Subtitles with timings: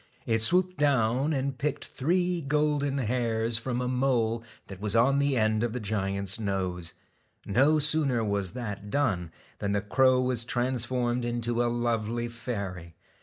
[0.25, 5.37] It swooped down and picked three golden hairs from a mole that was on the
[5.37, 6.95] end of the giant's nose.
[7.45, 9.29] No sooner was that done,
[9.59, 12.95] than the crow was transformed into a lovely fairy.